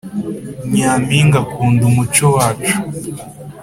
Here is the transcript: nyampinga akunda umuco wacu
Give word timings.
nyampinga 0.73 1.37
akunda 1.43 1.83
umuco 1.89 2.25
wacu 2.35 2.75